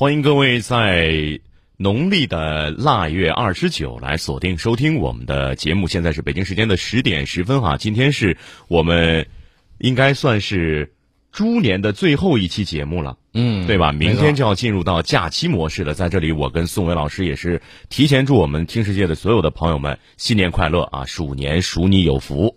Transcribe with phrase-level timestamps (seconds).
[0.00, 1.40] 欢迎各位在
[1.76, 5.88] 农历的腊月二十九来锁定收听我们的节目。
[5.88, 8.36] 现在是北京时间的十点十分哈，今天是
[8.68, 9.26] 我们
[9.78, 10.94] 应该算是
[11.32, 13.90] 猪年的最后一期节目了，嗯，对吧？
[13.90, 15.94] 明天就要进入到假期模式了。
[15.94, 21.06] 在这里，我跟宋伟老师也是提前祝我们听世界的所有的朋友们新年快乐啊！
[21.06, 22.54] 鼠年鼠你有福。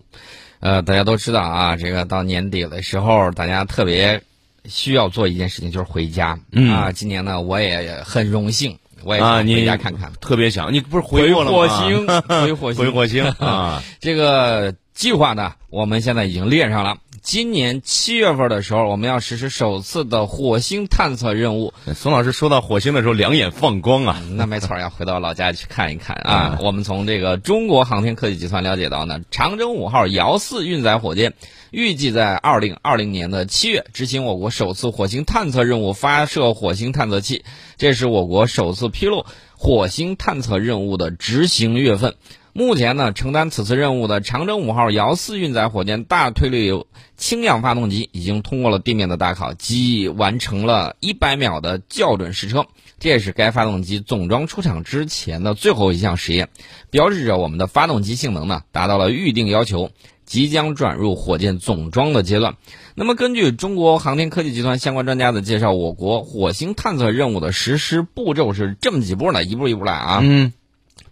[0.59, 4.21] 呃，大家都知道啊，这个到年底的时候，大家特别
[4.65, 6.37] 需要做一件事情，就是回家。
[6.51, 10.11] 嗯啊，今年呢，我也很荣幸，我也啊，想你回家看看。
[10.21, 11.57] 特别想，你不是回过了吗？
[11.57, 13.81] 火星，回火星，回火星啊！
[13.99, 16.95] 这个计划呢，我们现在已经列上了。
[17.21, 21.71] 今年七月份的时候，我们要实施首次的火星探测任务。
[21.93, 24.21] 孙老师说到火星的时候，两眼放光啊！
[24.31, 26.57] 那没错，要回到老家去看一看啊。
[26.63, 31.33] 我们从这个中国航天科技集团了解到呢，长征五号遥四运载火箭
[31.69, 37.45] 预计在二零二零年的七月执行我国首次火星探测任务，发射火星探测器。
[37.77, 42.15] 这是我国首次披露火星探测任务的执行月份。
[42.53, 46.85] 目前呢，承担此次任务的长征五号遥四运载火箭大推力
[47.15, 52.65] 氢氧发动机已经通过了地面的大考，即完成了一百秒的校准试车。
[52.99, 56.49] 这也是该发动机总装出厂之前的最后一项实验，
[56.89, 59.89] 标志着我们的发动机性能呢达到了预定要求，
[60.25, 62.57] 即将转入火箭总装的阶段。
[62.93, 69.43] 那么，根据中国航天科技集团相关专家的介绍，我国火星探测任务的实施步骤是这么几步呢？
[69.43, 70.19] 一步一步来啊。
[70.21, 70.53] 嗯，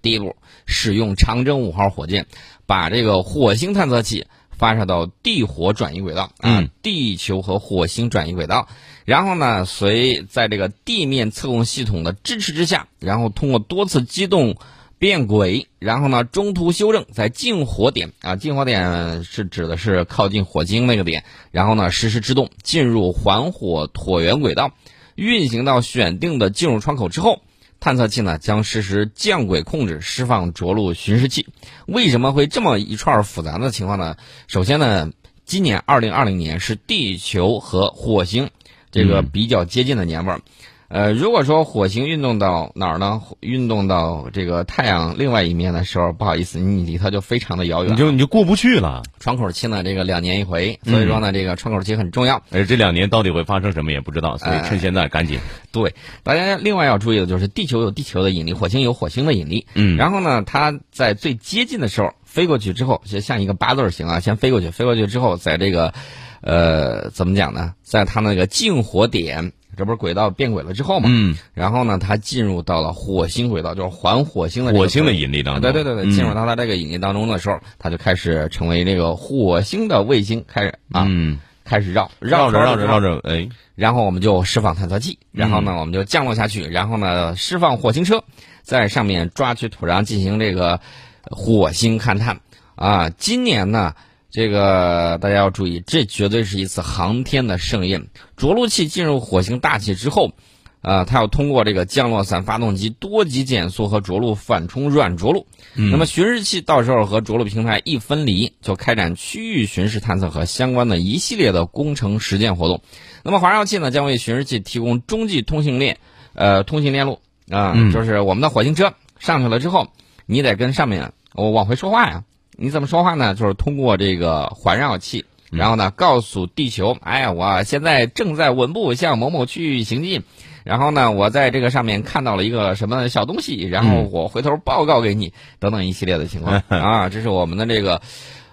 [0.02, 2.26] 第一步，使用长征五号火箭，
[2.66, 8.68] 把这个火星探测器发射到地火转移轨道啊，嗯地球和火星转移轨道。
[9.06, 14.56] 然后呢，随在这个地面测控系统的支持之下，然后通过多次机动
[15.00, 24.72] 变轨，然后呢中途修正，在近火点啊，近火点是指的是靠近火星那个点，然后呢实施制动，进入环火椭圆轨道，
[25.16, 27.42] 运行到选定的进入窗口之后。
[27.80, 31.48] 探测器呢将实施降轨控制，释放着陆巡视器。
[31.86, 34.18] 为什么会这么一串复杂的情况呢？
[34.48, 35.12] 首先呢，
[35.46, 38.50] 今年二零二零年是地球和火星
[38.92, 40.42] 这个比较接近的年份儿。
[40.90, 43.22] 呃，如果说火星运动到哪儿呢？
[43.42, 47.94] 运动到这个太阳另外一面的时候，不好意思，你离它就非常的遥远。
[47.94, 49.04] 你就你就过不去了。
[49.20, 52.42] 窗口期呢，这个两年一回，所以说呢，这个窗口期很重要。
[52.50, 55.40] 而这两年到底会发生什么也不知道，所以趁现在赶紧。
[55.72, 59.68] 对，大家另外要注意的就是，地球有地球的引力，火星有火星的引力。
[59.76, 65.94] 嗯然后呢，它在最接近的时候飞过去之后，就像一个八字形啊，先飞过去，飞过去之后，在这个，
[66.42, 67.76] 呃，怎么讲呢？
[67.84, 71.08] 在它那个近火点，这不是轨道变轨了之后嘛？
[71.10, 75.62] 嗯，然后呢，它进入到了火星轨道，就是环火星的火星的引力当中。
[75.62, 88.22] 对对对对，嗯进入到它这个引力当中的时候，它就开始成为这个火星的卫星，开始啊，嗯，开始绕绕着绕着绕着，着，哎，然后我们就释放探测器，然后呢，我们就降落下去，然后呢，释放火星车，
[88.62, 90.82] 在上面抓取土壤进行这个
[91.24, 92.42] 火星勘探
[92.76, 93.10] 啊。
[93.12, 93.94] 今年呢，
[94.32, 98.08] 这个大家要注意，这绝对是一次航天的盛宴。
[98.38, 100.34] 着陆器进入火星大气之后。
[100.82, 105.46] 啊，它要通过这个降落伞发动机多级减速和着陆反冲软着陆。
[105.76, 112.82] 那么巡视器到时候和着陆平台一分离，就开展区域巡视探测和相关的一系列的工程实践活动。
[113.24, 115.98] 那么环绕器呢，将为巡视器提供中继通信链，
[116.34, 117.20] 呃，通信链路
[117.52, 119.90] 啊，嗯就是我们的火星车上去了之后，
[120.28, 122.24] 你得跟上面我往回说话呀。
[122.62, 123.36] 你怎么说话呢？
[123.36, 130.24] 就是通过这个环绕器，然后呢，告诉地球，哎，我现在正在稳步向某某区域行进。
[130.66, 138.02] 然后呢，我在这个上面看到了一个什么小东西，然后我回头报告给你，等等一系列的情况 啊，这是我们的这个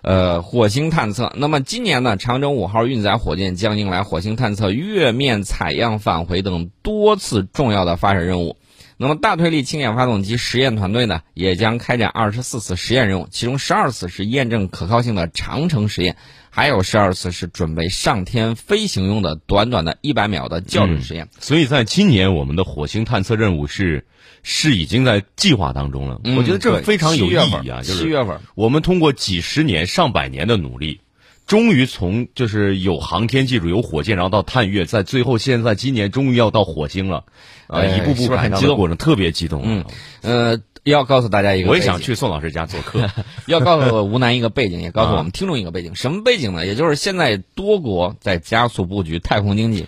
[0.02, 1.32] 呃火星探测。
[1.34, 8.56] 那么今年呢，长征五号运载火箭将迎来火星探测、月面采样返回等多次重要的发射任务。
[8.98, 16.16] 那么大推力氢氧发动机实验团队呢，也将开展二十四次实验任务，其中十二次是验证可靠性的长程实验，
[16.48, 21.28] 还有十二次是准备上天飞行用的短短的一百秒的校准实验。
[21.38, 24.06] 所以在今年我们的火星探测任务是
[24.42, 26.20] 是已经在计划当中了。
[26.24, 31.00] 嗯我觉得这非常有意义啊，就是七月份我们通过几十年、上百年的努力。
[31.46, 37.24] 终于从就是有航天技术、有火箭，然后到探月，在最后现在今年终于要到火星了，
[37.68, 39.62] 啊，哎一步步赶上的过程特别激动。
[39.64, 39.84] 嗯，
[40.22, 43.08] 呃，要告诉大家一个，我也想，去宋老师家做客。
[43.46, 45.94] 要告诉吴楠一个背景，也告诉啊我们听众一个背景。
[45.94, 46.66] 什么背景呢？
[46.66, 49.86] 也就是现在多国在加速布局太空经济。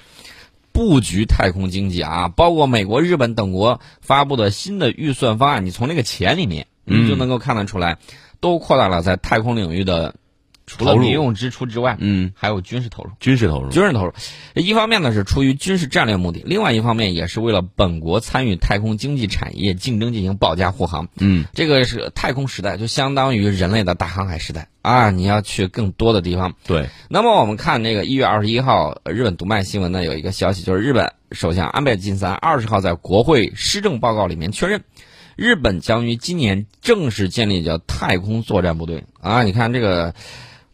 [0.70, 7.99] 布局太空经济啊，包括美国、日本等国发布的新的预算方案，你从那个钱里面，嗯你就能够看得出来，
[8.38, 10.14] 都扩大了在太空领域的
[10.69, 13.11] 除了民用支出之外，嗯，还有军事投入。
[13.19, 14.12] 军事投入，军事投入，
[14.55, 21.09] 一方面呢是出于军事战略目的，另外一方面也是为了本国参与太空经济产业竞争进行保驾护航。
[21.19, 25.11] 嗯，这个是太空时代，就相当于人类的大航海时代啊！
[25.11, 26.55] 你要去更多的地方。
[26.67, 26.88] 对。
[27.09, 34.82] 那么我们看这个一月二十一号，日本读卖新闻呢有一个消息，就是日本首相安倍晋三二十号在国会施政报告里面确认。
[35.37, 39.44] 日本将于今年正式建立叫太空作战部队啊！
[39.44, 40.12] 你看这个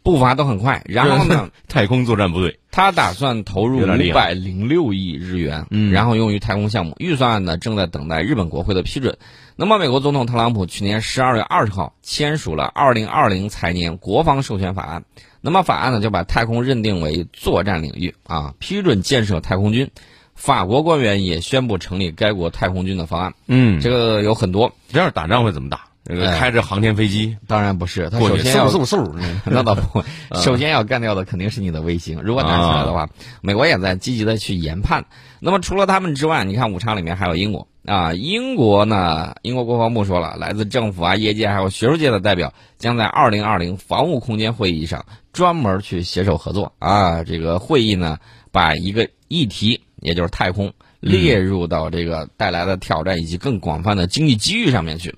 [0.04, 0.82] 步伐都很快。
[0.86, 6.94] 然后呢， 太空作战部队，他打算投入五百零六亿日元，嗯，然后用于太空项目。
[7.00, 9.18] 预算案呢正在等待日本国会的批准。
[9.56, 15.04] 那么，美国总统特朗普去年十二月二十号签署了二零二零财年国防授权法案。
[15.40, 19.90] 那么，法案呢就把太空认定为作战领域啊，批准建设太空军。
[20.34, 23.34] 法国官员也宣布成立该国太空军的方案。
[23.46, 24.74] 嗯，这个有很多。
[24.92, 25.86] 这样打仗会怎么打？
[26.04, 27.36] 这个开着航天飞机？
[27.46, 29.10] 当然不是，他首先要嗖嗖嗖，
[29.46, 30.04] 那倒不会。
[30.40, 32.20] 首先要干掉的肯定是你的卫星。
[32.22, 33.08] 如果打起来的话，
[33.40, 35.04] 美国也在积极的去研判。
[35.40, 38.12] 那么除了他们之外，你看武昌里面还有英国啊。
[38.12, 47.24] 英国呢，英国国防部说了，来自政府啊、业界还有学术界的代表将在二零二零防务空间会议上专门去携手合作啊。
[47.24, 48.18] 这个会议呢，
[48.52, 49.80] 把一个议题。
[50.00, 55.14] 也就是太空列入到这个带来的挑战以及更广泛的经济机遇上面去，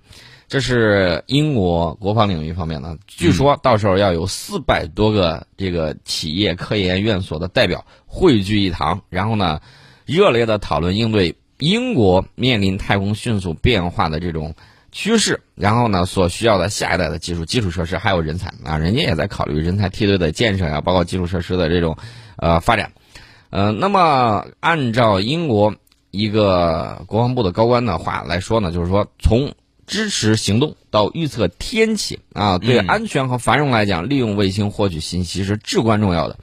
[0.49, 2.97] 这是英国国防领域方面的。
[3.07, 9.61] 据说到时候要有四百多个这个企业、科研院所的代表汇聚一堂，然后呢，
[10.05, 14.55] 热烈的讨论应对英国面临太空迅速变化的这种
[14.93, 21.97] 趋势，然后呢所需要的下一代的技术、基础设施还有人才啊，人家也在考虑人才梯队的建设呀，包括基础设施的这种
[22.37, 22.93] 呃发展。
[23.51, 25.75] 呃，那么按照英国
[26.11, 29.53] 一个国防部的高官的话来说呢，就是说从
[29.87, 36.39] 支持行动到预测天气啊，对安全和繁荣来讲，利用卫星获取信息是至关重要的。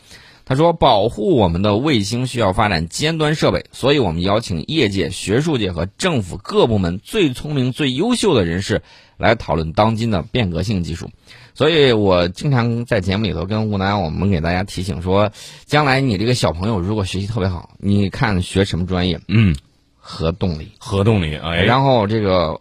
[0.45, 8.81] 他说，保护我们的卫星需要发展尖端设备，所以我们邀请业界、学术界和政府各部门最聪明、最优秀的人士
[9.16, 11.10] 来讨论当今的变革性技术。
[11.54, 15.31] 所以我经常在节目里头跟吴楠，我们给大家提醒说，
[15.66, 19.22] 将来你这个小朋友如果学习特别好，你看学什么专业？
[19.30, 19.56] 嗯，
[19.98, 22.60] 核动力，核动力，哎，然后这个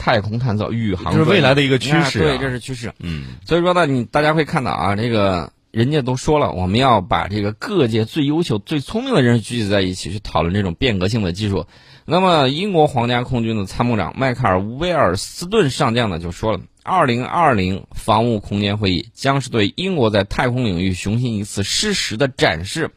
[0.00, 2.94] 太空探测、宇航，这是未来的一个趋势，对，这是趋势。
[3.00, 11.66] 嗯，所以说呢，你大家会看到啊，这个人家都说了，我们要把这个各界最优秀、最聪明的人聚集在一起，去讨论这种变革性的技术。
[12.06, 16.60] 那么，英国皇家空军的参谋长迈克尔·威尔斯顿上将呢就说了。
[16.82, 22.90] 二零二零防务空间会议将是对英国在太空领域雄心一次事实的展示，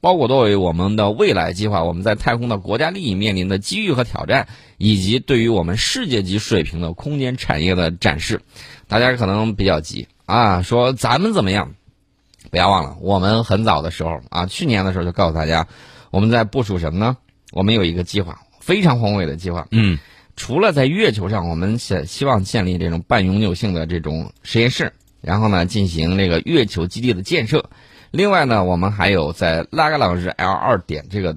[0.00, 4.48] 包括作为我们的未来计划，我们在太空的国家利益面临的机遇和挑战，
[4.78, 8.40] 以及对于我们世界级水平的空间产业的展示。
[8.88, 11.74] 大家可能比较急啊，说咱们怎么样？
[12.50, 15.68] 不要忘了，我们很早的时候啊，去年的时候就告诉大家，
[16.10, 17.16] 我们在部署什么呢？
[17.52, 19.68] 我们有一个计划，非常宏伟的计划。
[19.70, 19.98] 嗯。
[20.36, 27.68] 除了在月球上，我们想希望建立这种半永久性的这种实验室，然后呢进行这个月球基地的建设。
[28.10, 31.36] 另外呢，我们还有在拉格朗日 L 二点这个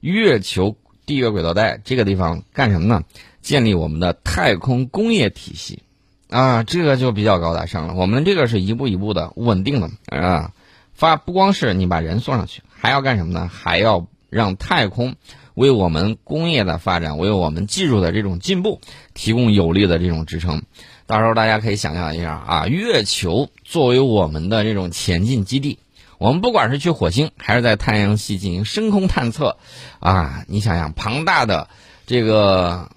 [0.00, 0.76] 月球
[1.06, 3.02] 地月轨道带这个地方干什么呢？
[3.42, 5.82] 建立我们的太空工业体系
[6.30, 7.94] 啊，这个就比较高大上了。
[7.94, 10.52] 我们这个是一步一步的稳定的啊，
[10.94, 13.50] 发不光是你把人送上去，还要干什么呢？
[13.52, 15.14] 还要让太空。
[15.54, 18.80] 为我们工业的发展，为我们技术的这种进步
[19.12, 20.62] 提供有力的这种支撑。
[21.06, 25.78] 到时候大家可以想象一下啊，月球作为我们的这种前进基地，
[26.24, 29.58] 我们不管是去火星还是在太阳系进行深空探测，
[30.00, 31.68] 啊，你想想庞大的
[32.06, 32.88] 这个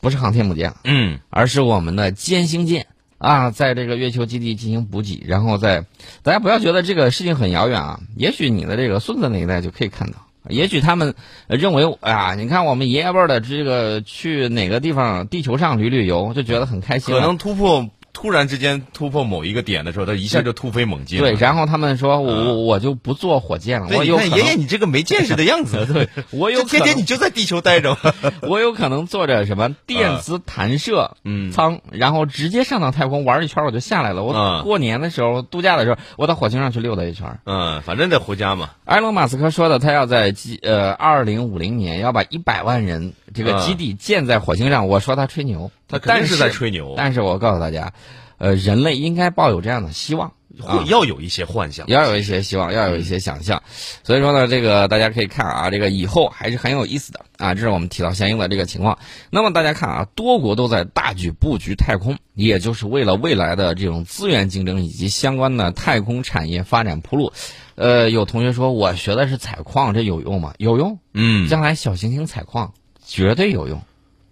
[0.00, 2.86] 不是航天母舰，嗯，而是我们的歼星舰
[3.18, 5.84] 啊，在这个月球基地进行补给，然后在
[6.22, 10.26] 大家不要觉得这个事情很遥远啊，也许你的这个孙子那一代就可以看到。
[10.48, 11.14] 也许他们
[11.48, 17.14] 认为，哎呀，你看我们爷爷辈的这个去哪个地方，地球上旅旅游，就觉得很开心。
[17.14, 17.90] 可能突破。
[18.14, 21.18] 突然之间突破某一个点的时候，他一下就突飞猛进。
[21.18, 25.84] 对，然后他们说：“我我就不坐火箭了。”我有爷爷，你这个没见识的样子。
[25.92, 27.98] 对，我有天天你就在地球待着。
[28.42, 31.16] 我有可能坐着什么电磁弹射
[31.52, 34.22] 舱，然后直接上到太空玩一圈，我就下来了。
[34.22, 37.40] 我过年的时候度假的时候，我到火星上去溜达一圈。
[37.44, 38.70] 嗯，反正得回家嘛。
[38.84, 44.86] 埃隆·马斯克说的，他要在基呃二零五零年要把一百万人这个基地建在火星上。
[44.86, 45.72] 我说他吹牛。
[45.88, 47.92] 他肯定是在吹牛，但是我告诉大家，
[48.38, 53.62] 呃，人类应该抱有这样的希望，会要有一些幻想，要有一些希望，要有一些想象。
[54.02, 57.54] 所以说呢，这个大家可以看啊，这个以后还是很有意思的啊。
[57.54, 58.98] 这是我们提到相应的这个情况。
[59.30, 67.32] 那么大家看啊，多国都在大举布局太空，也就是为了未来的这种资源竞争以及相关的太空产业发展铺路。
[67.74, 70.54] 呃，有同学说我学的是采矿，这有用吗？
[70.58, 70.98] 有用。
[71.12, 72.72] 嗯，将来小行星采矿
[73.04, 73.82] 绝对有用。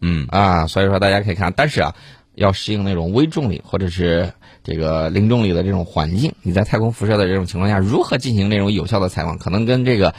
[0.02, 1.94] 嗯啊，所以说大家可以看，但是啊，
[2.34, 4.34] 要适应那种微重力或者是。
[4.64, 10.14] 这个零重力的这种环境，你在太空辐射的这种情况下，如何进行那种有效的采矿，可能跟这个，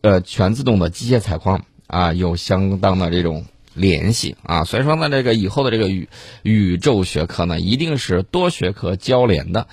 [0.00, 4.64] 呃，全自动的机械采矿啊有相当的这种联系啊。
[4.64, 6.08] 所以说呢，这个以后的这个宇
[6.42, 9.68] 宇宙学科呢，一定是多学科交联的，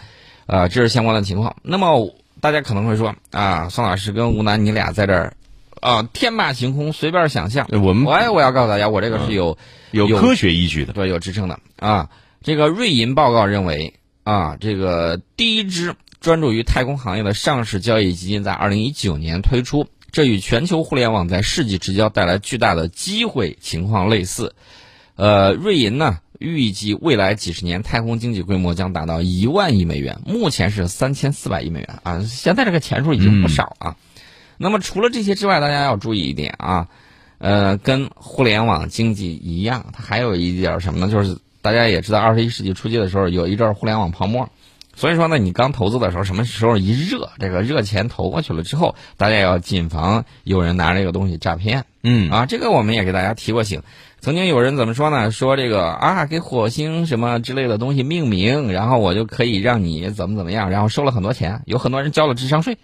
[0.45, 1.55] 啊，这是相关的情况。
[1.63, 5.33] 那么大家可能会说啊，宋老师跟吴楠，你俩在这儿
[5.87, 7.65] 啊天马行空，随便想象。
[7.71, 9.57] 我们我我要告诉大家，我这个是有
[9.91, 12.09] 有科学依据的，对，有支撑的啊。
[12.43, 24.55] 这个瑞银报告认为，啊，这个第一支专注于太空行业的上市交易基金在二零一九年推出，这与全球互联网在世纪之交带来巨大的机会情况类似。
[25.15, 33.95] 呃，瑞银呢预计未来几十年太空经济规模将达到一万亿美元，目前是三千四百亿美元啊，现在这个钱数已经不少啊。
[34.57, 36.87] 那么除了这些之外，大家要注意一点啊，
[37.37, 41.11] 呃，跟互联网经济一样，它还有一点什么呢？
[41.11, 41.37] 就是。
[41.59, 44.47] 大家也知道，二十一世纪初期的时候有一阵互联网泡沫，
[44.95, 51.83] 所以说呢，你刚投资的时候，什么时候一热，这个热钱投过去了之后，大家要谨防有人拿这个东西诈骗。
[52.03, 53.81] 嗯啊，这个我们也给大家提过醒。
[54.21, 55.29] 曾经有人怎么说呢？
[55.29, 62.77] 说这个啊，给火星什么之类的东西命名，然后我就可以让你怎么怎么样，然后收了很多钱，有很多人交了智商税。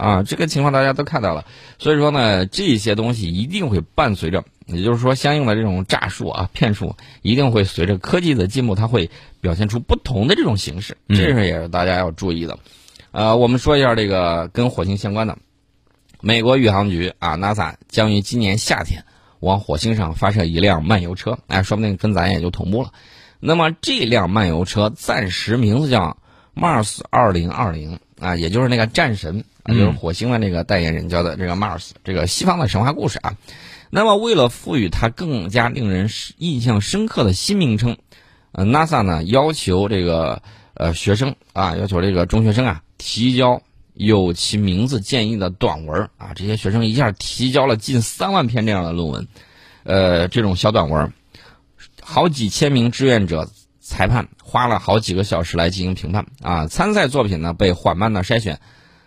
[0.00, 1.44] 啊，这个情况大家都看到了，
[1.78, 9.10] 所以说呢，这些东西一定会伴随着，也就是说，相应的这种诈术啊、骗术，一定会随着科技的进步，它会
[9.42, 12.58] 表现出不同的这种形式，这是也是大家要注意的。
[13.10, 15.36] 呃，我们说一下这个跟火星相关的，
[16.22, 19.04] 美国宇航局啊，NASA 将于今年夏天
[19.40, 22.90] 往火星上发射一辆漫游车，哎，说不定跟咱也就同步了。
[23.38, 26.16] 那么这辆漫游车暂时名字叫
[26.54, 29.42] Mars 二零二零啊，也就是那个战神。
[29.62, 33.36] 啊，就是火星的那个代言人叫的这个 Mars，这个西方的神话故事啊。
[33.90, 36.08] 那么为了赋予它更加令人
[36.38, 37.94] 印象深刻的新名称，
[38.52, 40.40] 呃，NASA 呢要求这个
[40.72, 43.60] 呃学生啊，要求这个中学生啊提交
[43.92, 46.32] 有其名字建议的短文啊。
[46.34, 49.28] 这些学生一下提交了近三万篇这样的论文，
[49.82, 51.12] 呃，这种小短文，
[52.00, 53.46] 好几千名志愿者
[53.90, 56.66] 裁判花了好几个小时来进行评判啊。
[56.68, 58.60] 参赛作品呢被缓慢的筛选。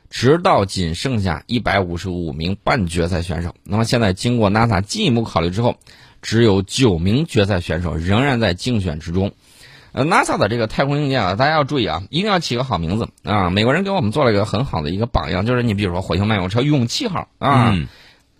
[0.09, 3.55] 直到仅剩下一百五十五名半决赛选手。
[3.63, 5.77] 那么现在经过 NASA 进一步考虑之后，
[6.21, 9.31] 只有九名决赛选手仍然在竞选之中。
[9.91, 13.49] 呃，NASA 的这个太空硬件啊，大家要注意啊，一定要起个好名字啊。
[13.49, 17.75] 美国人给我们做了一个很好的一个榜样，就是你比如说火星漫游车勇气号啊，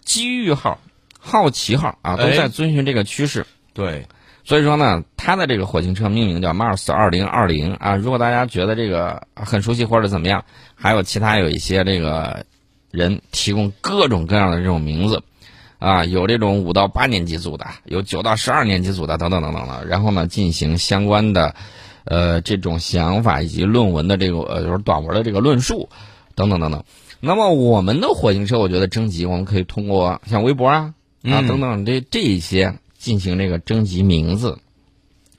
[0.06, 0.80] 机遇号、
[1.18, 3.48] 好奇号啊，都在遵循这个趋势。
[3.74, 4.06] 对。
[4.46, 7.96] 所以说呢，它的这个火星车命名叫 Mars 二零二零啊。
[7.96, 10.44] 如果大家觉得这个很熟悉或者怎么样，
[10.76, 12.46] 还有其他有一些这个
[12.92, 15.24] 人提供各种各样的这种名字
[15.80, 19.86] 啊，有这种五到八年级组的，有九到十二年级组的等等等等的。
[19.86, 21.56] 然后呢，进行相关的
[22.04, 25.88] 呃这种想法以及论文的这个呃就是短文的这个论述
[26.36, 26.84] 等等等等。
[27.22, 32.78] 那么我们的火星车，我觉得征集我们可以通过像微博啊啊等等这这一些。
[33.04, 34.60] 进行这个征集名字，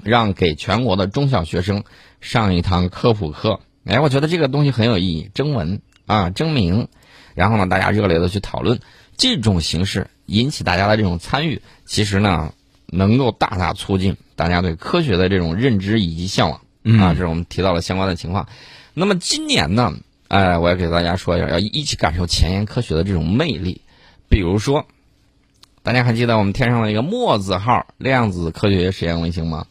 [0.02, 1.82] 让给全国的中小学生
[2.20, 3.60] 上一堂科普课。
[3.86, 6.88] 哎，我觉得这个东西很有意义，征文啊，征名，
[7.34, 8.80] 然后呢，大家热烈的去讨论，
[9.16, 12.52] 这种形式引起大家的这种参与，其实呢，
[12.84, 16.60] 能够大大促进大家对科学的这种认知以及向往
[17.00, 17.14] 啊。
[17.14, 18.46] 这是我们提到了相关的情况。
[18.92, 19.94] 那么今年呢，
[20.28, 23.80] 哎，我要给大家说一下，要一起感受前沿科学的这种魅力，
[24.28, 24.86] 比如说。
[25.84, 29.66] 大家还记得我们天上的一个墨子号量子科学实验卫星吗？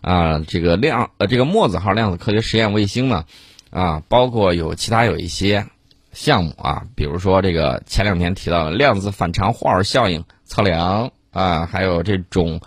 [0.00, 3.24] 啊，这个量呃，这个墨子号量子科学实验卫星呢，
[3.70, 5.64] 啊，包括有其他有一些
[6.12, 12.60] 项目啊，比如说这个前两天提到的量子反常霍尔效应测量啊，还有这种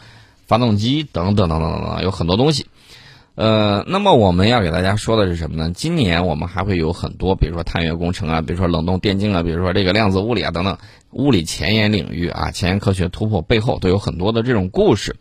[0.48, 2.66] 发动机等等等等等等，有很多东西。
[3.36, 5.70] 呃，那么我们要给大家说的是什么呢？
[5.76, 10.78] 今年我们还会有很多，比如说探月工程啊，比如说冷冻电镜啊，比如说这个量子物理啊等等，
[11.16, 15.16] 物理前沿领域啊，前沿科学突破背后都有很多的这种故事。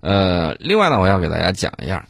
[0.00, 2.08] 呃，另外呢，我要给大家讲一下，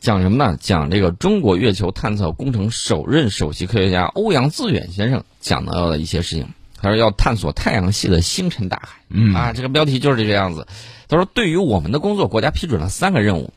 [0.00, 0.56] 讲什么呢？
[0.60, 6.48] 讲这个中国月球探测工程首任首席科学家欧阳自远先生讲到的一些事情。
[6.80, 9.00] 他说要探索太阳系的星辰大海。
[9.08, 10.66] 嗯啊，这个标题就是这个样子。
[11.08, 13.52] 他说，对于我们的工作，国家批准了三个任务。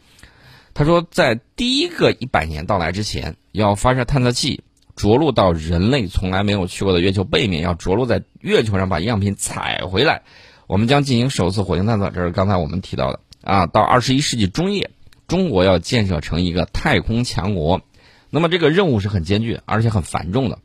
[0.74, 4.64] 他说，在第一个一百年到来之前，要发射探测器
[4.96, 10.22] 着陆到人类从来没有去过的月球背面，要着陆在月球上把样品采回来。
[10.68, 13.66] 我们将进行首次火星探测，这是刚才我们提到的啊。
[13.68, 14.92] 到二十一世纪中叶，
[15.28, 17.82] 中国要建设成一个太空强国。
[18.30, 20.60] 那么这个任务是很艰巨，而且很繁重的。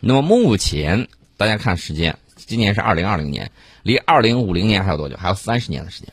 [0.00, 3.50] 那么目前大家看时间，今年是二零二零年，
[3.82, 5.16] 离二零五零年还有多久？
[5.16, 6.12] 还有三十年的时间。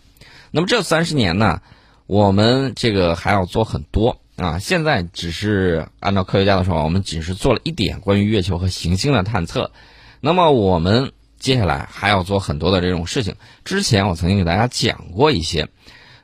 [0.52, 1.62] 那么这三十年呢？
[2.08, 4.58] 我们这个还要做很多啊！
[4.58, 9.72] 现在只是按照科学家的说法，我们只是做了一点关于月球和行星的探测。
[10.20, 13.36] 那么我们接下来还要做很多的这种事情。
[13.64, 15.70] 之前我曾经给大家讲过一些，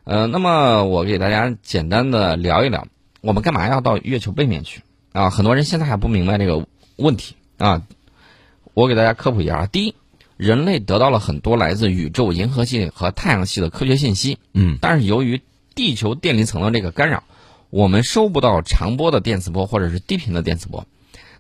[0.04, 2.88] 呃，那么我给大家简单的聊一聊，
[3.22, 4.82] 我们干嘛要到月球背面去
[5.14, 5.30] 啊？
[5.30, 7.84] 很多人现在还不明白这个问题啊！
[8.74, 9.96] 我给大家科普一下：第一，
[10.38, 15.42] 人类得到了很多来自宇宙、银河系和太阳系的科学信息，嗯，但是由于
[15.76, 17.24] 地球电离层的这个干扰，
[17.78, 20.88] 我们收不到长波的电磁波或者是低频的电磁波。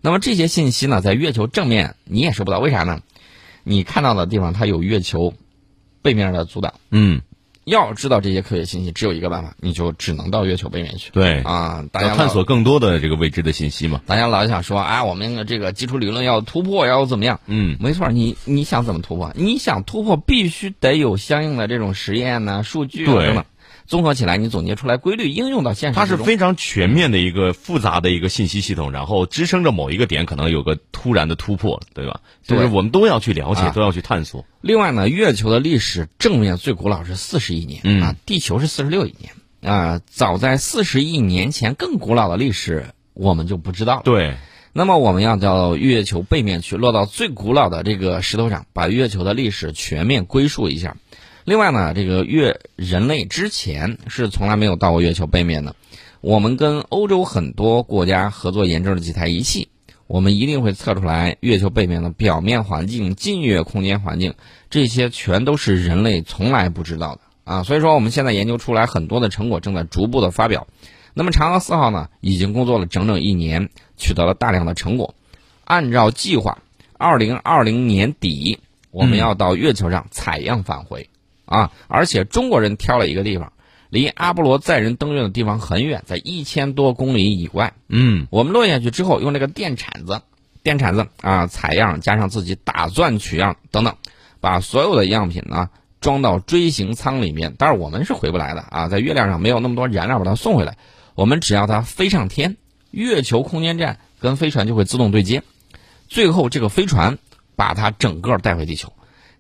[0.01, 2.99] 那么这些信息呢，在月球正面你也收不到，为啥呢？
[3.63, 5.33] 你看到的地方它有月球
[6.03, 6.75] 背面的阻挡。
[6.91, 7.21] 嗯，
[7.63, 11.09] 要知道这些科学信息，只有一个办法，你就只能到月球背面去。
[11.09, 14.01] 对啊，大家探索更多的这个未知的信息嘛。
[14.05, 17.39] 大家老想说啊，我们的这个基础理论要突破，要怎么样？
[17.47, 19.33] 嗯，没错，你你想怎么突破？
[19.35, 23.45] 你想突破，必须得有相应的这种实验呢、数据啊等等。
[23.87, 25.95] 综合起来，你总结出来规律，应用到现实。
[25.95, 32.19] 它是非常全面的一个复杂的一个信息系统，然后支撑着某一个点可能有个突然的突破，对吧？
[32.43, 34.45] 就是我们都要去了解，都要去探索。
[34.61, 40.01] 另外呢，月球的历史正面最古老是四十亿年啊，地球是四十六亿年啊。
[40.05, 44.01] 早在四十亿年前，更古老的历史我们就不知道。
[44.03, 44.35] 对。
[44.73, 50.97] 那么我们要到月球背面去，落到最古老的这个石头上，把月球的历史全面归述一下。
[51.47, 55.77] 另外呢，这个月人类之前是从来没有到过月球背面的。
[56.19, 59.69] 我们跟欧洲很多国家合作研制了几台仪器，
[60.07, 64.33] 我们一定会测出来月球背面的表面环境、近月空间环境，
[64.69, 67.63] 这些全都是人类从来不知道的啊。
[67.63, 70.67] 所以说，我们现在研究出来很多的成果正在逐步的发表。
[71.13, 75.15] 那么嫦娥四号呢，已经工作了整整一年，取得了大量的成果。
[75.63, 76.57] 按照计划，
[76.97, 78.59] 二零二零年底
[78.91, 81.09] 我们要到月球上采样返回。
[81.47, 81.71] 啊！
[81.87, 83.53] 而且中国人挑了一个地方，
[83.89, 87.73] 离阿波罗载人登月的地方很远，在一千多公里以外。
[87.87, 90.21] 嗯，我们落下去之后，用这个电铲子、
[90.61, 93.95] 电铲子啊采样，加上自己打钻取样等等，
[94.41, 95.69] 把所有的样品呢
[96.01, 97.55] 装到锥形舱里面。
[97.57, 100.77] 但是我们是回不来的啊，在月亮上没有那么多燃料把它送回来。
[101.15, 102.57] 我们只要它飞上天，
[102.91, 105.43] 月球空间站跟飞船就会自动对接，
[106.09, 107.17] 最后这个飞船
[107.55, 108.91] 把它整个带回地球。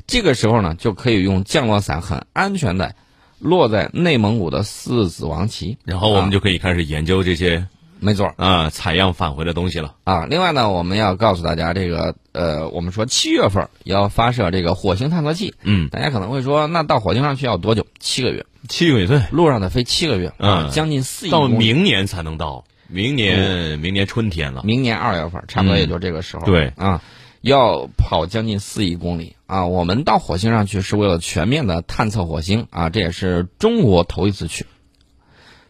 [0.07, 2.95] 这个时候呢，就可以用降落伞很安全的
[3.39, 7.67] 落在内蒙古的四子王旗，然后我们就可以开始研究这些，
[7.99, 8.33] 没错。
[8.37, 9.93] 啊，采样返回的东西了。
[10.05, 10.25] 啊。
[10.25, 17.85] 另外呢，我们要告诉大家，这个呃，我们说七月份要发射这个火星探测器，嗯，大家可能会说，那到火星上去要多久？
[17.99, 26.71] 七个月，七个月对，路上得飞七个月，嗯，将近四亿，到明年才能到，明年明年春天了，明年二月份，差不多也就这个时候，对。
[26.77, 27.01] 啊。
[27.41, 29.67] 要跑将近四亿公里啊！
[29.67, 32.89] 我们到火星上去是为了全面的探测火星啊！
[32.89, 34.65] 这也是中国头一次去。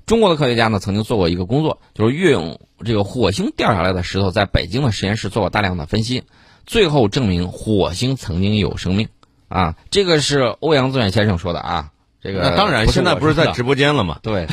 [0.06, 6.24] 中国的科学家呢，曾经做过一个工作，就是运用这个火星掉下来的石头，在北京的实验室做过大量的分析，
[6.66, 9.10] 最后证明火星曾经有生命
[9.50, 9.76] 啊！
[9.92, 11.92] 这个是欧阳自远先生说的啊。
[12.20, 14.20] 这个那当然，现在不是在直播间了嘛？
[14.24, 14.48] 对，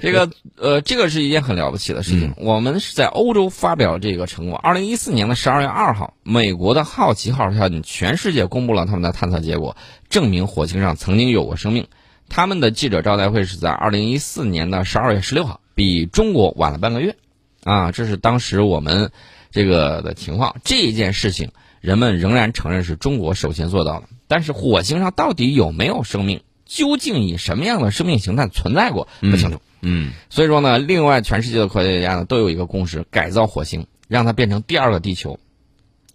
[0.00, 2.32] 这个呃，这个是一件很了不起的事情。
[2.38, 4.56] 我们是在欧洲发表这个成果。
[4.56, 9.76] 二零一四年的十二月二号，美国的好奇号向全世界公布了他们的探测结果，
[10.08, 11.86] 证明火星上曾经有过生命。
[12.28, 17.14] 他们的记者招待会是在二零一四年的十二月十六号，比中国晚了半个月。
[17.62, 19.10] 啊，这是当时我们
[19.50, 20.56] 这个的情况。
[20.64, 24.08] 这件事情，人们仍然承认是中国首先做到的。
[24.28, 26.40] 但是火星上到底有没有生命？
[26.66, 29.62] 究竟以什么样的生命形态存在过不清楚。
[29.80, 35.38] 嗯，所以说呢，另外全世界的科学家呢都有一个共识：改造火星，让它变成第二个地球。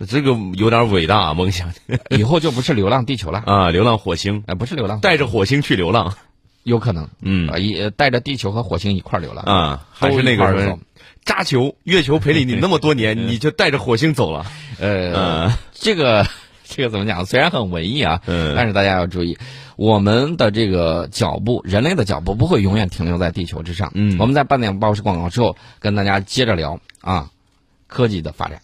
[0.09, 1.71] 这个有点伟大啊，梦想。
[2.09, 4.43] 以后就不是流浪地球了啊，流浪火星。
[4.47, 6.15] 哎，不是流浪，带着火星去流浪，
[6.63, 7.07] 有可能。
[7.21, 10.79] 嗯，啊，一带着地球和火星一块流浪啊，还是那个什么
[11.23, 14.45] 扎球，月球陪了你那么多年， 你就带着火星走了。
[14.79, 16.27] 呃，这个。
[16.73, 17.25] 这个怎么讲？
[17.25, 19.37] 虽然很文艺啊，嗯但是大家要注意，
[19.75, 23.91] 我们的这个脚步，人类的脚步不会永远停留在地球之上。
[23.93, 27.29] 嗯，我们在半点报时广告之后，跟大家接着聊啊，
[27.87, 28.61] 科技的发展。